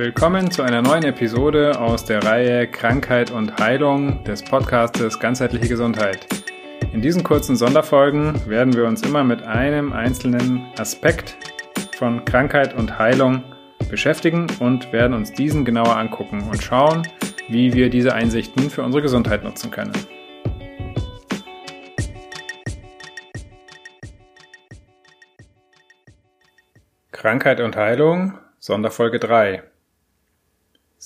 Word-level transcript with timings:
Willkommen 0.00 0.50
zu 0.50 0.62
einer 0.62 0.80
neuen 0.80 1.04
Episode 1.04 1.78
aus 1.78 2.06
der 2.06 2.24
Reihe 2.24 2.66
Krankheit 2.66 3.30
und 3.30 3.58
Heilung 3.58 4.24
des 4.24 4.42
Podcastes 4.42 5.20
Ganzheitliche 5.20 5.68
Gesundheit. 5.68 6.26
In 6.94 7.02
diesen 7.02 7.22
kurzen 7.22 7.54
Sonderfolgen 7.54 8.48
werden 8.48 8.72
wir 8.72 8.86
uns 8.86 9.02
immer 9.02 9.24
mit 9.24 9.42
einem 9.42 9.92
einzelnen 9.92 10.72
Aspekt 10.78 11.36
von 11.98 12.24
Krankheit 12.24 12.74
und 12.74 12.98
Heilung 12.98 13.44
beschäftigen 13.90 14.46
und 14.58 14.90
werden 14.90 15.12
uns 15.12 15.34
diesen 15.34 15.66
genauer 15.66 15.98
angucken 15.98 16.48
und 16.50 16.62
schauen, 16.62 17.06
wie 17.50 17.74
wir 17.74 17.90
diese 17.90 18.14
Einsichten 18.14 18.70
für 18.70 18.82
unsere 18.82 19.02
Gesundheit 19.02 19.44
nutzen 19.44 19.70
können. 19.70 19.92
Krankheit 27.12 27.60
und 27.60 27.76
Heilung, 27.76 28.38
Sonderfolge 28.60 29.18
3. 29.18 29.62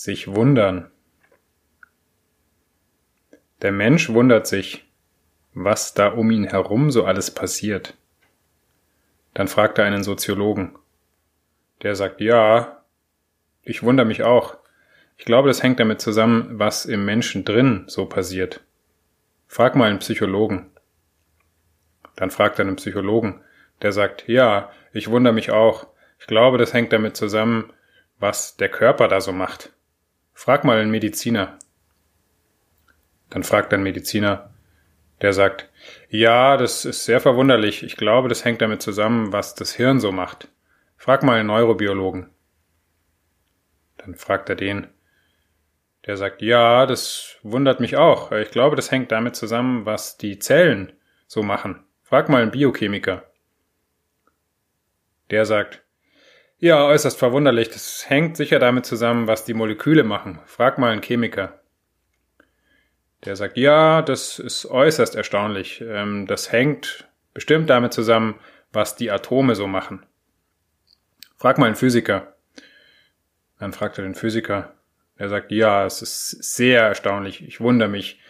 Sich 0.05 0.29
wundern. 0.29 0.91
Der 3.63 3.73
Mensch 3.73 4.11
wundert 4.11 4.47
sich, 4.47 4.85
was 5.55 5.95
da 5.95 6.09
um 6.09 6.31
ihn 6.31 6.45
herum 6.45 6.91
so 6.91 7.07
alles 7.07 7.31
passiert. 7.31 7.97
Dann 9.33 9.49
fragt 9.49 9.79
er 9.79 9.87
einen 9.87 10.05
Soziologen. 10.05 10.77
Der 11.81 11.95
sagt, 11.95 12.21
ja, 12.21 12.83
ich 13.63 13.83
wundere 13.83 14.07
mich 14.07 14.23
auch. 14.25 14.59
Ich 15.17 15.25
glaube, 15.25 15.49
das 15.49 15.63
hängt 15.63 15.81
damit 15.81 16.03
zusammen, 16.03 16.59
was 16.59 16.85
im 16.85 17.07
Menschen 17.07 17.47
drin 17.47 17.85
so 17.87 18.05
passiert. 18.05 18.61
Frag 19.47 19.75
mal 19.75 19.89
einen 19.89 20.01
Psychologen. 20.01 20.67
Dann 22.15 22.31
fragt 22.31 22.59
er 22.59 22.67
einen 22.67 22.77
Psychologen, 22.77 23.41
der 23.81 23.93
sagt, 23.93 24.29
ja, 24.29 24.71
ich 24.93 25.09
wundere 25.09 25.33
mich 25.33 25.51
auch. 25.51 25.87
Ich 26.19 26.27
glaube, 26.27 26.59
das 26.59 26.75
hängt 26.75 26.93
damit 26.93 27.17
zusammen, 27.17 27.73
was 28.19 28.59
der 28.59 28.69
Körper 28.69 29.09
da 29.09 29.23
so 29.23 29.33
macht. 29.33 29.74
Frag 30.35 30.65
mal 30.65 30.79
einen 30.79 30.91
Mediziner. 30.91 31.59
Dann 33.31 33.45
fragt 33.45 33.73
ein 33.73 33.83
Mediziner, 33.83 34.51
der 35.23 35.33
sagt, 35.33 35.71
ja, 36.09 36.57
das 36.57 36.85
ist 36.85 37.05
sehr 37.05 37.21
verwunderlich. 37.21 37.83
Ich 37.83 37.97
glaube, 37.97 38.29
das 38.29 38.45
hängt 38.45 38.61
damit 38.61 38.83
zusammen, 38.83 39.33
was 39.33 39.55
das 39.55 39.73
Hirn 39.73 40.01
so 40.01 40.13
macht. 40.13 40.49
Frag 40.97 41.23
mal 41.23 41.39
einen 41.39 41.47
Neurobiologen. 41.49 42.31
Dann 43.97 44.17
fragt 44.17 44.49
er 44.51 44.57
den, 44.57 44.89
der 46.05 46.17
sagt, 46.17 46.43
ja, 46.43 46.85
das 46.85 47.37
wundert 47.43 47.81
mich 47.81 47.97
auch. 47.97 48.33
Ich 48.33 48.51
glaube, 48.51 48.77
das 48.77 48.91
hängt 48.91 49.13
damit 49.13 49.37
zusammen, 49.37 49.87
was 49.87 50.19
die 50.19 50.39
Zellen 50.39 50.93
so 51.27 51.43
machen. 51.43 51.85
Frag 52.03 52.29
mal 52.29 52.43
einen 52.43 52.51
Biochemiker. 52.51 53.25
Der 55.31 55.47
sagt, 55.47 55.84
ja, 56.65 56.83
äußerst 56.87 57.19
verwunderlich. 57.19 57.69
Das 57.69 58.09
hängt 58.09 58.39
sicher 58.39 58.59
damit 58.59 58.87
zusammen, 58.87 59.27
was 59.27 59.45
die 59.45 59.53
Moleküle 59.53 60.03
machen. 60.03 60.41
Frag 60.47 60.79
mal 60.79 60.93
einen 60.93 61.03
Chemiker. 61.03 61.61
Der 63.27 63.37
sagt, 63.37 63.59
ja, 63.59 64.01
das 64.01 64.39
ist 64.39 64.65
äußerst 64.65 65.15
erstaunlich. 65.15 65.85
Ähm, 65.87 66.27
das 66.27 66.53
hängt 66.53 67.07
bestimmt 67.35 67.69
damit 67.69 67.93
zusammen, 67.93 68.37
was 68.73 68.97
die 68.97 69.11
Atome 69.11 69.57
so 69.57 69.67
machen. 69.67 70.07
Frag 71.37 71.59
mal 71.59 71.67
einen 71.67 71.77
Physiker. 71.77 72.35
Dann 73.59 73.75
fragt 73.75 73.99
er 73.99 74.05
den 74.05 74.15
Physiker. 74.15 74.73
Er 75.17 75.29
sagt, 75.29 75.53
ja, 75.53 75.85
es 75.85 76.01
ist 76.01 76.31
sehr 76.55 76.81
erstaunlich. 76.81 77.47
Ich 77.47 77.61
wundere 77.61 77.91
mich. 77.91 78.23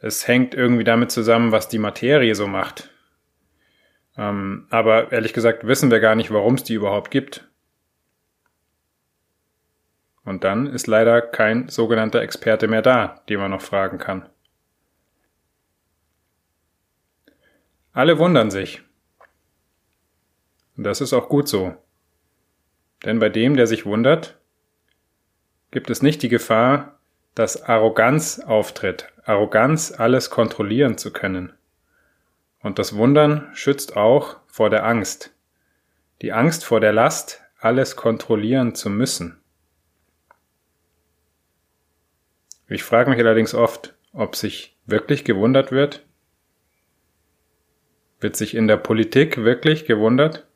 Es 0.00 0.28
hängt 0.28 0.54
irgendwie 0.54 0.84
damit 0.84 1.10
zusammen, 1.10 1.50
was 1.50 1.68
die 1.68 1.78
Materie 1.78 2.36
so 2.36 2.46
macht. 2.46 2.90
Ähm, 4.16 4.68
aber 4.70 5.10
ehrlich 5.10 5.32
gesagt 5.32 5.66
wissen 5.66 5.90
wir 5.90 5.98
gar 5.98 6.14
nicht, 6.14 6.30
warum 6.30 6.54
es 6.54 6.62
die 6.62 6.74
überhaupt 6.74 7.10
gibt. 7.10 7.48
Und 10.24 10.44
dann 10.44 10.66
ist 10.66 10.86
leider 10.86 11.20
kein 11.20 11.68
sogenannter 11.68 12.22
Experte 12.22 12.66
mehr 12.68 12.82
da, 12.82 13.22
den 13.28 13.40
man 13.40 13.50
noch 13.50 13.60
fragen 13.60 13.98
kann. 13.98 14.28
Alle 17.92 18.18
wundern 18.18 18.50
sich. 18.50 18.82
Und 20.76 20.84
das 20.84 21.00
ist 21.00 21.12
auch 21.12 21.28
gut 21.28 21.46
so. 21.46 21.76
Denn 23.04 23.18
bei 23.18 23.28
dem, 23.28 23.56
der 23.56 23.66
sich 23.66 23.86
wundert, 23.86 24.38
gibt 25.70 25.90
es 25.90 26.02
nicht 26.02 26.22
die 26.22 26.28
Gefahr, 26.28 26.98
dass 27.34 27.62
Arroganz 27.62 28.40
auftritt, 28.40 29.12
Arroganz, 29.24 29.92
alles 29.92 30.30
kontrollieren 30.30 30.96
zu 30.98 31.12
können. 31.12 31.52
Und 32.60 32.78
das 32.78 32.96
Wundern 32.96 33.50
schützt 33.54 33.96
auch 33.96 34.36
vor 34.46 34.70
der 34.70 34.86
Angst. 34.86 35.34
Die 36.22 36.32
Angst 36.32 36.64
vor 36.64 36.80
der 36.80 36.92
Last, 36.92 37.42
alles 37.60 37.96
kontrollieren 37.96 38.74
zu 38.74 38.88
müssen. 38.88 39.40
Ich 42.68 42.82
frage 42.82 43.10
mich 43.10 43.18
allerdings 43.18 43.54
oft, 43.54 43.94
ob 44.12 44.36
sich 44.36 44.76
wirklich 44.86 45.24
gewundert 45.24 45.70
wird. 45.70 46.04
Wird 48.20 48.36
sich 48.36 48.54
in 48.54 48.68
der 48.68 48.78
Politik 48.78 49.44
wirklich 49.44 49.84
gewundert? 49.84 50.46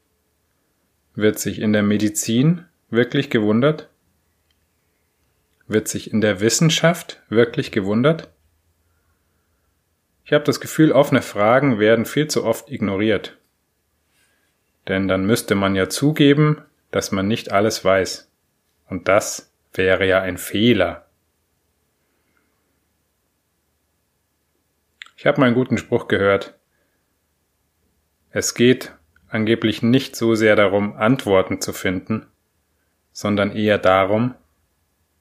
Wird 1.15 1.39
sich 1.39 1.61
in 1.61 1.73
der 1.73 1.83
Medizin 1.83 2.65
wirklich 2.91 3.29
gewundert? 3.29 3.91
Wird 5.67 5.89
sich 5.89 6.11
in 6.13 6.21
der 6.21 6.41
Wissenschaft 6.41 7.23
wirklich 7.29 7.73
gewundert? 7.73 8.31
Ich 10.25 10.33
habe 10.33 10.45
das 10.45 10.61
Gefühl, 10.61 10.93
offene 10.93 11.23
Fragen 11.23 11.79
werden 11.79 12.07
viel 12.07 12.29
zu 12.29 12.45
oft 12.45 12.71
ignoriert. 12.71 13.37
Denn 14.87 15.09
dann 15.09 15.27
müsste 15.27 15.55
man 15.55 15.75
ja 15.75 15.89
zugeben, 15.89 16.63
dass 16.91 17.13
man 17.13 17.29
nicht 17.29 17.53
alles 17.53 17.85
weiß. 17.85 18.31
Und 18.89 19.09
das 19.09 19.53
wäre 19.75 20.07
ja 20.07 20.23
ein 20.23 20.39
Fehler. 20.39 21.08
Ich 25.19 25.27
habe 25.27 25.41
mal 25.41 25.47
einen 25.47 25.57
guten 25.57 25.79
Spruch 25.79 26.07
gehört. 26.07 26.55
Es 28.31 28.55
geht 28.55 28.95
angeblich 29.27 29.83
nicht 29.83 30.15
so 30.15 30.37
sehr 30.37 30.55
darum, 30.55 30.97
Antworten 30.97 31.61
zu 31.61 31.73
finden, 31.73 32.29
sondern 33.11 33.51
eher 33.51 33.79
darum, 33.79 34.37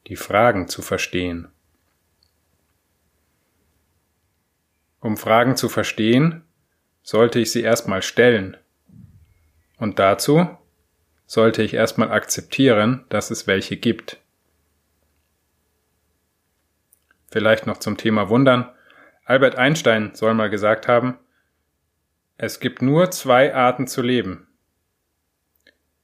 die 0.06 0.16
Fragen 0.16 0.68
zu 0.68 0.84
verstehen. 0.84 1.48
Um 5.00 5.18
Fragen 5.18 5.58
zu 5.58 5.68
verstehen, 5.68 6.44
sollte 7.02 7.40
ich 7.40 7.52
sie 7.52 7.64
erstmal 7.64 8.04
stellen. 8.04 8.56
Und 9.80 9.98
dazu 9.98 10.48
sollte 11.26 11.64
ich 11.64 11.74
erstmal 11.74 12.12
akzeptieren, 12.12 13.04
dass 13.10 13.32
es 13.32 13.48
welche 13.48 13.78
gibt. 13.78 14.22
Vielleicht 17.32 17.66
noch 17.66 17.78
zum 17.80 17.98
Thema 17.98 18.30
Wundern. 18.30 18.70
Albert 19.28 19.58
Einstein 19.58 20.16
soll 20.16 20.34
mal 20.34 20.50
gesagt 20.50 20.88
haben, 20.88 21.18
es 22.38 22.62
gibt 22.62 22.82
nur 22.82 23.12
zwei 23.12 23.54
Arten 23.54 23.86
zu 23.86 24.02
leben. 24.02 24.48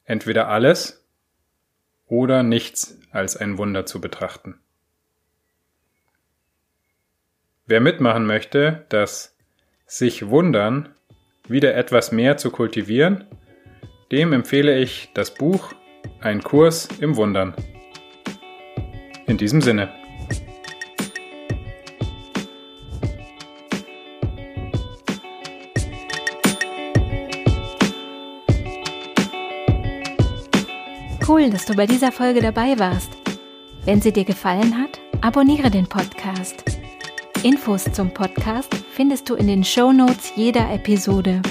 Entweder 0.04 0.50
alles 0.50 1.08
oder 2.06 2.44
nichts 2.44 3.00
als 3.12 3.38
ein 3.38 3.58
Wunder 3.58 3.86
zu 3.86 4.02
betrachten. 4.02 4.60
Wer 7.66 7.80
mitmachen 7.80 8.26
möchte, 8.26 8.86
das 8.90 9.38
sich 9.86 10.28
wundern 10.28 10.90
wieder 11.48 11.76
etwas 11.76 12.12
mehr 12.12 12.36
zu 12.36 12.52
kultivieren, 12.52 13.24
dem 14.12 14.34
empfehle 14.34 14.78
ich 14.78 15.12
das 15.14 15.34
Buch 15.34 15.72
Ein 16.20 16.44
Kurs 16.44 16.90
im 17.00 17.16
Wundern. 17.16 17.56
In 19.28 19.38
diesem 19.38 19.62
Sinne. 19.62 20.03
Cool, 31.26 31.50
dass 31.50 31.66
du 31.66 31.74
bei 31.74 31.86
dieser 31.86 32.12
Folge 32.12 32.42
dabei 32.42 32.78
warst. 32.80 33.12
Wenn 33.86 34.02
sie 34.02 34.12
dir 34.12 34.26
gefallen 34.26 34.78
hat, 34.78 35.00
abonniere 35.22 35.72
den 35.72 35.88
Podcast. 35.88 36.66
Infos 37.44 37.86
zum 37.94 38.14
Podcast 38.14 38.76
findest 38.92 39.30
du 39.30 39.36
in 39.36 39.48
den 39.48 39.64
Show 39.64 39.94
Notes 39.94 40.34
jeder 40.36 40.70
Episode. 40.74 41.42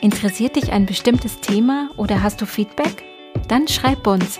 Interessiert 0.00 0.54
dich 0.54 0.70
ein 0.70 0.86
bestimmtes 0.86 1.40
Thema 1.40 1.90
oder 1.96 2.22
hast 2.22 2.40
du 2.40 2.46
Feedback? 2.46 3.02
Dann 3.48 3.66
schreib 3.66 4.06
uns. 4.06 4.38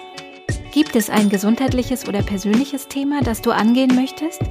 Gibt 0.72 0.94
es 0.94 1.11
ein 1.11 1.28
gesundheitliches 1.28 2.06
oder 2.06 2.22
persönliches 2.22 2.87
Thema, 2.87 3.20
das 3.20 3.43
du 3.43 3.50
angehen 3.50 3.96
möchtest? 3.96 4.43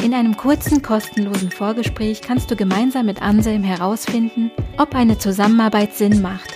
In 0.00 0.14
einem 0.14 0.36
kurzen, 0.36 0.82
kostenlosen 0.82 1.50
Vorgespräch 1.50 2.20
kannst 2.20 2.52
du 2.52 2.56
gemeinsam 2.56 3.06
mit 3.06 3.20
Anselm 3.20 3.64
herausfinden, 3.64 4.52
ob 4.78 4.94
eine 4.94 5.18
Zusammenarbeit 5.18 5.94
Sinn 5.94 6.22
macht. 6.22 6.55